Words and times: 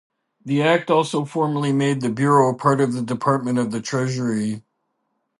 The 0.43 0.63
act 0.63 0.89
also 0.89 1.25
formally 1.25 1.71
made 1.71 2.01
the 2.01 2.09
bureau 2.09 2.55
part 2.55 2.81
of 2.81 2.93
the 2.93 3.03
Department 3.03 3.59
of 3.59 3.69
the 3.69 3.79
Treasury. 3.81 4.63